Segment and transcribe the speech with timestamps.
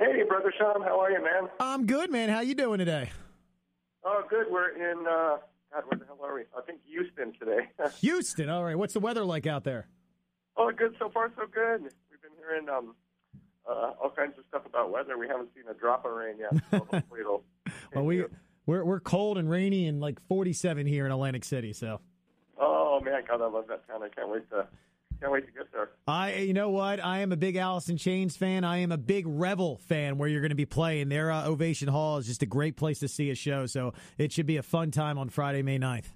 [0.00, 1.50] Hey, brother Sean, how are you, man?
[1.60, 2.30] I'm good, man.
[2.30, 3.10] How you doing today?
[4.02, 4.46] Oh, good.
[4.50, 5.06] We're in.
[5.06, 5.36] Uh,
[5.70, 6.44] God, where the hell are we?
[6.56, 7.68] I think Houston today.
[8.00, 8.48] Houston.
[8.48, 8.76] All right.
[8.76, 9.88] What's the weather like out there?
[10.56, 10.94] oh, good.
[10.98, 11.82] So far, so good.
[11.82, 12.94] We've been hearing um,
[13.68, 15.18] uh, all kinds of stuff about weather.
[15.18, 16.54] We haven't seen a drop of rain yet.
[16.70, 17.44] So hopefully it'll.
[17.94, 18.24] Well, we
[18.66, 21.72] we're we're cold and rainy and like 47 here in Atlantic City.
[21.72, 22.00] So
[22.58, 24.02] Oh man, God, I love that town.
[24.02, 24.66] I can't wait to
[25.20, 25.90] can't wait to get there.
[26.06, 27.04] I, you know what?
[27.04, 28.64] I am a big Alice in Chains fan.
[28.64, 30.18] I am a big Revel fan.
[30.18, 33.00] Where you're going to be playing, their uh, Ovation Hall is just a great place
[33.00, 33.66] to see a show.
[33.66, 36.06] So it should be a fun time on Friday, May 9th.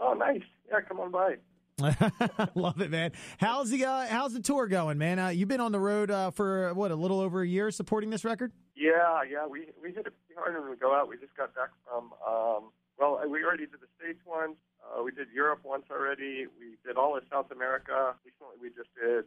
[0.00, 0.42] Oh, nice.
[0.70, 1.36] Yeah, come on by.
[2.54, 3.12] Love it, man.
[3.38, 5.18] How's the uh, how's the tour going, man?
[5.18, 8.10] Uh, you've been on the road uh, for what a little over a year supporting
[8.10, 8.52] this record.
[8.76, 11.08] Yeah, yeah, we we hit it pretty hard when we go out.
[11.08, 14.54] We just got back from um, well, we already did the states once.
[14.84, 16.46] Uh, we did Europe once already.
[16.58, 18.14] We did all of South America.
[18.24, 19.26] Recently, we just did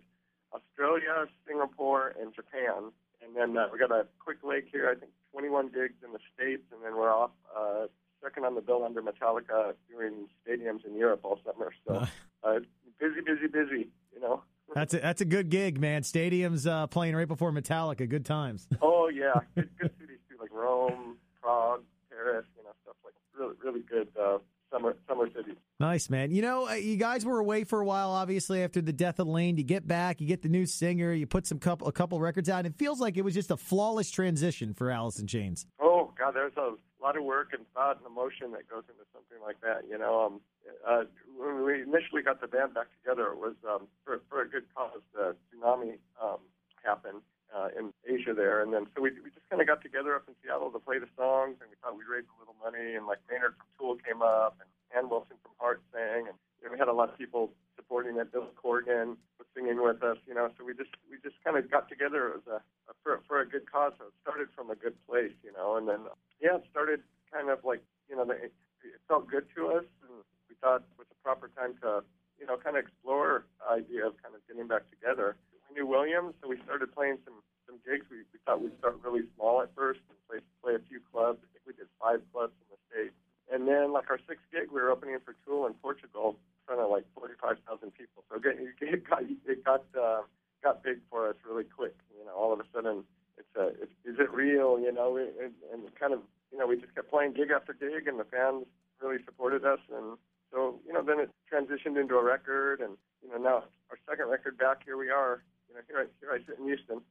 [0.52, 2.90] Australia, Singapore, and Japan.
[3.22, 4.90] And then uh, we got a quick leg here.
[4.90, 7.86] I think 21 gigs in the states, and then we're off uh,
[8.24, 11.72] second on the bill under Metallica doing stadiums in Europe all summer.
[11.88, 12.08] So
[12.44, 12.60] uh,
[13.00, 13.90] busy, busy, busy.
[14.14, 14.42] You know.
[14.74, 16.02] That's a, that's a good gig, man.
[16.02, 18.10] Stadiums uh, playing right before Metallica.
[18.10, 18.68] Good times.
[18.82, 22.46] Oh yeah, good, good cities too, like Rome, Prague, Paris.
[22.58, 24.40] You know, stuff like really, really good uh,
[24.72, 25.56] summer summer cities.
[25.88, 26.32] Nice, man.
[26.32, 29.28] You know, uh, you guys were away for a while, obviously, after the death of
[29.30, 29.56] Lane.
[29.56, 32.50] You get back, you get the new singer, you put some couple a couple records
[32.50, 32.66] out.
[32.66, 35.66] And it feels like it was just a flawless transition for Alice in Chains.
[35.80, 39.40] Oh God, there's a lot of work and thought and emotion that goes into something
[39.42, 39.88] like that.
[39.90, 40.42] You know, um,
[40.86, 41.04] uh,
[41.40, 44.66] when we initially got the band back together, it was um, for for a good
[44.76, 45.00] cause.
[45.16, 46.44] The tsunami um,
[46.84, 47.22] happened
[47.56, 50.28] uh, in Asia there, and then so we we just kind of got together up
[50.28, 53.08] in Seattle to play the songs, and we thought we'd raise a little money, and
[53.08, 56.80] like Maynard from Tool came up, and Ann Wilson Heart sang, and you know, we
[56.80, 58.32] had a lot of people supporting it.
[58.32, 61.70] Bill Corgan was singing with us, you know, so we just we just kind of
[61.70, 63.94] got together as a, a for for a good cause.
[63.98, 66.06] So it started from a good place, you know, and then
[66.42, 67.02] yeah, it started
[67.32, 70.84] kind of like you know, the, it, it felt good to us, and we thought
[70.84, 72.04] it was the proper time to
[72.40, 75.36] you know kind of explore the idea of kind of getting back together.
[75.70, 78.08] We knew Williams, so we started playing some some gigs.
[78.10, 81.44] We, we thought we'd start really small at first and play play a few clubs.
[81.44, 83.18] I think we did five clubs in the states,
[83.52, 86.82] and then like our sixth gig, we were opening for Tool in Portugal in front
[86.82, 88.24] of like forty five thousand people.
[88.30, 90.22] So it got it got uh,
[90.64, 91.96] got big for us really quick.
[92.18, 93.04] You know, all of a sudden
[93.38, 94.80] it's a it's, is it real?
[94.80, 96.20] You know, it, it, and kind of
[96.52, 98.66] you know we just kept playing gig after gig, and the fans
[99.02, 100.18] really supported us, and
[100.52, 104.30] so you know then it transitioned into a record, and you know now our second
[104.30, 104.84] record back.
[104.84, 105.44] Here we are.
[105.70, 107.02] You know, here I here I sit in Houston.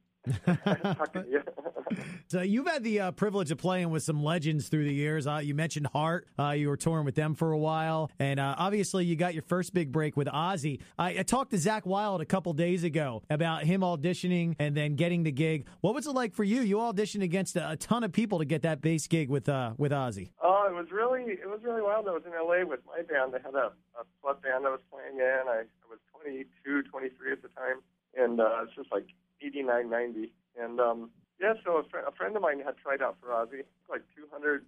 [0.45, 1.41] To you.
[2.29, 5.25] So you've had the uh, privilege of playing with some legends through the years.
[5.27, 6.27] Uh, you mentioned Heart.
[6.37, 9.43] Uh, you were touring with them for a while, and uh, obviously you got your
[9.43, 10.81] first big break with Ozzy.
[10.99, 14.95] I, I talked to Zakk Wylde a couple days ago about him auditioning and then
[14.95, 15.67] getting the gig.
[15.79, 16.61] What was it like for you?
[16.61, 19.71] You auditioned against a, a ton of people to get that bass gig with uh,
[19.77, 20.31] with Ozzy.
[20.43, 22.09] Oh, it was really it was really wild.
[22.09, 23.33] I was in LA with my band.
[23.33, 25.41] They had a, a club band I was playing in.
[25.47, 27.79] I, I was 22, 23 at the time,
[28.17, 29.07] and uh, it's just like
[29.41, 30.33] 89, 90.
[30.59, 31.09] And um,
[31.39, 33.63] yeah, so a, fr- a friend of mine had tried out for Ozzy.
[33.89, 34.65] Like 212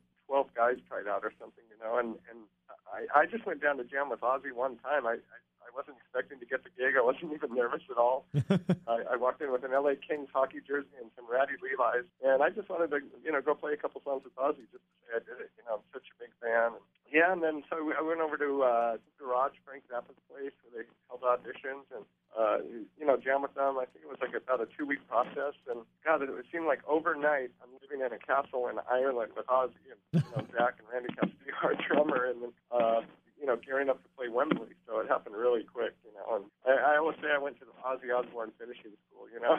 [0.53, 1.97] guys tried out or something, you know.
[1.97, 2.45] And and
[2.85, 5.05] I, I just went down to jam with Ozzy one time.
[5.05, 5.37] I, I
[5.69, 6.97] I wasn't expecting to get the gig.
[6.97, 8.25] I wasn't even nervous at all.
[8.89, 12.41] I, I walked in with an LA Kings hockey jersey and some ratty Levi's, and
[12.41, 14.93] I just wanted to, you know, go play a couple songs with Ozzy just to
[15.05, 15.53] say I did it.
[15.61, 16.73] You know, I'm such a big fan.
[16.73, 20.83] And, yeah, and then so I went over to uh, Garage, Frank Zappa's place, where
[20.83, 22.05] they held auditions, and
[22.37, 22.57] uh,
[22.97, 23.77] you know, jam with them.
[23.81, 26.81] I think it was like about a two-week process, and God, it, it seemed like
[26.87, 30.87] overnight I'm living in a castle in Ireland with Ozzy and you know Jack and
[30.91, 33.01] Randy Castillo, our drummer, and then uh,
[33.49, 34.77] know gearing up to play Wembley.
[34.87, 36.37] So it happened really quick, you know.
[36.37, 39.57] And I, I always say I went to the Ozzy Osbourne finishing school, you know.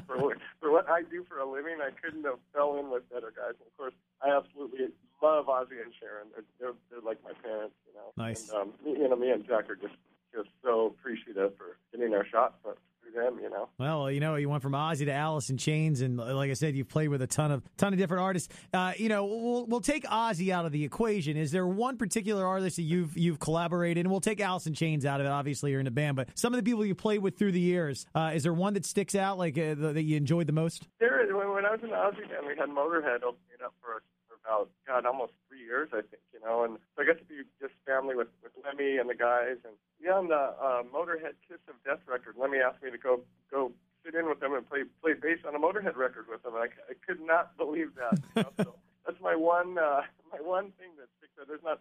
[0.06, 3.08] for, what- for what I do for a living, I couldn't have fell in with
[3.10, 3.54] better guys.
[3.60, 4.88] And of course, I absolutely
[5.22, 6.28] love Ozzy and Sharon.
[6.32, 8.08] They're they're, they're like my parents, you know.
[8.16, 8.48] Nice.
[8.48, 9.94] And, um, me- you know, me and Jack are just
[10.34, 12.78] just so appreciative for getting our shot put
[13.14, 13.68] them, you know.
[13.78, 16.74] Well, you know, you went from Ozzy to Alice in Chains, and like I said,
[16.74, 18.48] you've played with a ton of ton of different artists.
[18.72, 21.36] Uh, you know, we'll we'll take Ozzy out of the equation.
[21.36, 25.04] Is there one particular artist that you've you've collaborated, and we'll take Alice in Chains
[25.04, 25.30] out of it.
[25.30, 27.60] Obviously, you're in a band, but some of the people you played with through the
[27.60, 30.86] years, uh, is there one that sticks out, like uh, that you enjoyed the most?
[31.00, 33.96] There, when, when I was in the Ozzy band, we had Motorhead opening up for
[33.96, 36.22] us for about God, almost three years, I think.
[36.32, 39.14] You know, and so I got to be just family with with Lemmy and the
[39.14, 39.74] guys, and
[40.04, 43.72] yeah, on the uh, Motorhead Kiss of Death record, Lemmy asked me to go go
[44.04, 46.52] sit in with them and play play bass on a Motorhead record with them.
[46.52, 48.20] And I, I could not believe that.
[48.36, 48.52] You know?
[48.60, 48.74] so
[49.08, 51.48] that's my one uh, my one thing that sticks out.
[51.48, 51.80] There's not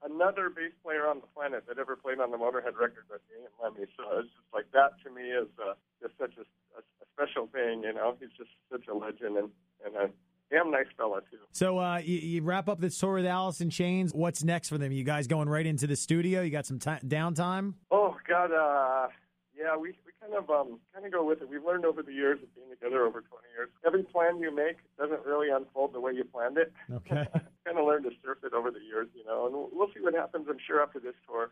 [0.00, 3.44] another bass player on the planet that ever played on the Motorhead record with me
[3.44, 3.84] and Lemmy.
[4.00, 7.52] So it's just like that to me is uh, just such a, a, a special
[7.52, 7.84] thing.
[7.84, 9.52] You know, he's just such a legend and
[9.84, 10.08] and
[10.50, 11.38] a damn nice fella too.
[11.52, 14.12] So uh, you, you wrap up this tour with Alice in Chains.
[14.12, 14.92] What's next for them?
[14.92, 16.42] You guys going right into the studio?
[16.42, 17.74] You got some t- downtime?
[17.90, 19.08] Oh God, uh,
[19.56, 21.48] yeah, we we kind of um kind of go with it.
[21.48, 23.68] We've learned over the years of being together over 20 years.
[23.86, 26.72] Every plan you make doesn't really unfold the way you planned it.
[26.92, 27.26] Okay.
[27.64, 29.46] kind of learned to surf it over the years, you know.
[29.46, 30.46] And we'll, we'll see what happens.
[30.48, 31.50] I'm sure after this tour,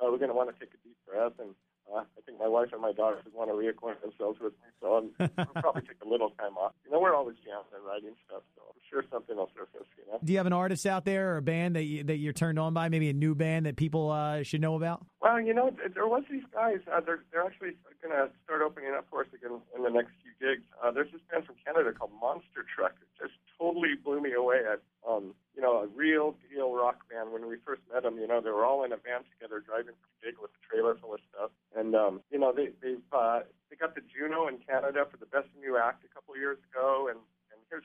[0.00, 1.54] uh, we're going to want to take a deep breath and
[1.94, 4.86] uh, I think my wife and my daughters want to reacquaint themselves with me, so
[4.94, 6.72] I'm, we'll probably take a little time off.
[6.84, 9.86] You know, we're always jamming and writing stuff, so I'm sure something will surface.
[9.96, 10.18] You know.
[10.22, 12.58] Do you have an artist out there or a band that you, that you're turned
[12.58, 12.88] on by?
[12.88, 15.04] Maybe a new band that people uh, should know about?
[15.20, 16.78] Well, you know, there was these guys.
[16.92, 20.12] Uh, they're they're actually going to start opening up for us again in the next
[20.22, 20.64] few gigs.
[20.82, 22.94] Uh, there's this band from Canada called Monster Truck.
[23.00, 24.62] It just totally blew me away.
[24.62, 27.32] At, um, you know, a real deal rock band.
[27.32, 29.98] When we first met them, you know, they were all in a van together driving
[29.98, 31.50] from a gig with a trailer full of stuff.
[31.74, 35.26] And um, you know, they they've uh, they got the Juno in Canada for the
[35.26, 37.18] best new act a couple of years ago, and
[37.50, 37.84] and here's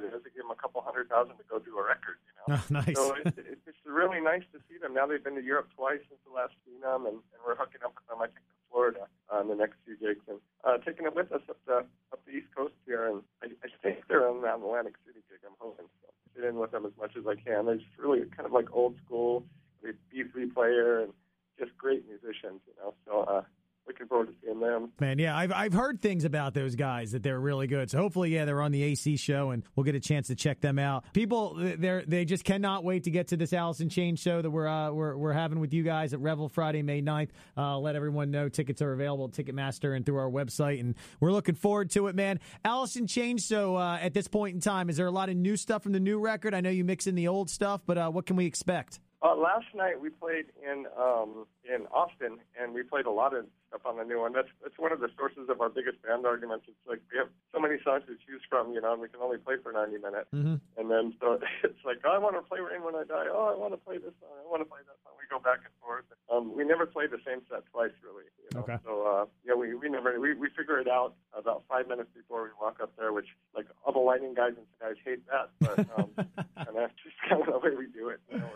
[0.00, 0.24] cool Canada.
[0.24, 2.16] They give them a couple hundred thousand to go do a record.
[2.24, 2.96] You know, Oh, nice.
[2.96, 4.94] so it's, it's it's really nice to see them.
[4.94, 7.84] Now they've been to Europe twice since the last seen them, and, and we're hooking
[7.84, 8.18] up with them.
[8.24, 11.42] I think in Florida on the next few gigs, and uh, taking it with us
[11.48, 13.06] up the up the East Coast here.
[13.06, 15.44] And I, I think they're on that Atlantic City gig.
[15.44, 16.08] I'm hoping so.
[16.34, 17.66] Fit in with them as much as I can.
[17.66, 19.42] They're just really kind of like old school,
[19.84, 21.12] B3 player, and
[21.58, 22.62] just great musicians.
[22.70, 23.42] You know, so uh,
[23.90, 24.92] looking forward to seeing them.
[25.00, 27.90] Man, yeah, I've I've heard things about those guys that they're really good.
[27.90, 30.60] So hopefully, yeah, they're on the AC show, and we'll get a chance to check
[30.60, 31.04] them out.
[31.12, 34.50] People, they they just cannot wait to get to this Alice in Chains show that
[34.50, 37.30] we're uh, we're we're having with you guys at Revel Friday, May 9th.
[37.56, 41.32] Uh, let everyone know tickets are available at Ticketmaster and through our website, and we're
[41.32, 42.40] looking forward to it, man.
[42.64, 43.44] Alice in Chains.
[43.44, 45.92] So uh, at this point in time, is there a lot of new stuff from
[45.92, 46.54] the new record?
[46.54, 49.00] I know you mix in the old stuff, but uh, what can we expect?
[49.20, 53.44] Uh, last night we played in um, in Austin, and we played a lot of
[53.68, 54.32] stuff on the new one.
[54.32, 56.64] That's that's one of the sources of our biggest band arguments.
[56.72, 59.20] It's like we have so many songs to choose from, you know, and we can
[59.20, 60.32] only play for 90 minutes.
[60.32, 60.56] Mm-hmm.
[60.80, 63.28] And then so it's like, oh, I want to play Rain When I Die.
[63.28, 64.32] Oh, I want to play this song.
[64.40, 65.12] I want to play that song.
[65.20, 66.08] We go back and forth.
[66.32, 68.24] Um, we never play the same set twice, really.
[68.40, 68.64] You know?
[68.64, 68.80] Okay.
[68.88, 72.48] So uh, yeah, we we never we we figure it out about five minutes before
[72.48, 75.76] we walk up there, which like all the lighting guys and guys hate that, but
[75.92, 76.08] um,
[76.56, 78.24] and that's just kind of the way we do it.
[78.32, 78.48] You know,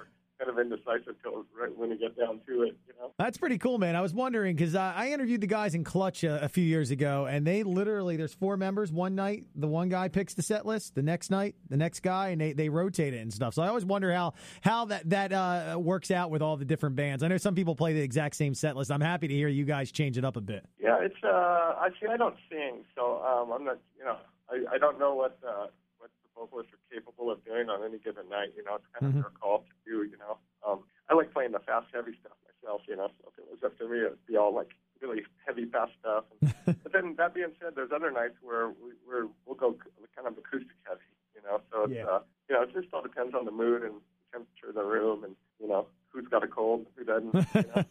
[0.58, 1.16] of indecisive
[1.58, 2.76] right when we get down to it.
[2.86, 3.12] You know.
[3.18, 3.96] That's pretty cool, man.
[3.96, 6.90] I was wondering because uh, I interviewed the guys in Clutch a, a few years
[6.90, 8.92] ago, and they literally there's four members.
[8.92, 10.94] One night, the one guy picks the set list.
[10.94, 13.54] The next night, the next guy, and they, they rotate it and stuff.
[13.54, 16.96] So I always wonder how how that that uh, works out with all the different
[16.96, 17.22] bands.
[17.22, 18.90] I know some people play the exact same set list.
[18.90, 20.64] I'm happy to hear you guys change it up a bit.
[20.80, 23.78] Yeah, it's uh, actually I don't sing, so um, I'm not.
[23.98, 24.16] You know,
[24.50, 25.66] I I don't know what uh,
[26.34, 28.52] what the vocalists are capable of doing on any given night.
[28.56, 29.16] You know, it's kind Mhm.
[29.18, 30.02] of their call to do.
[30.04, 32.82] You know, um, I like playing the fast, heavy stuff myself.
[32.88, 35.66] You know, so if it was up to me, it'd be all like really heavy,
[35.66, 36.24] fast stuff.
[36.30, 39.76] And, but then that being said, there's other nights where we, we're we'll go
[40.14, 41.02] kind of acoustic heavy.
[41.34, 42.06] You know, so it's Yeah.
[42.06, 44.00] uh, you know, it just all depends on the mood and
[44.32, 47.34] temperature of the room, and you know, who's got a cold, who doesn't.
[47.54, 47.84] You know?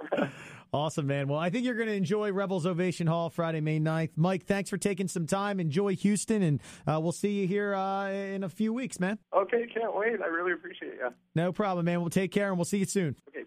[0.72, 1.28] awesome, man.
[1.28, 4.10] Well, I think you're going to enjoy Revel's Ovation Hall Friday, May 9th.
[4.16, 5.60] Mike, thanks for taking some time.
[5.60, 9.18] Enjoy Houston, and uh, we'll see you here uh, in a few weeks, man.
[9.36, 10.20] okay, can't wait.
[10.22, 11.08] I really appreciate you.
[11.34, 12.00] No problem, man.
[12.00, 13.16] We'll take care, and we'll see you soon.
[13.28, 13.37] Okay.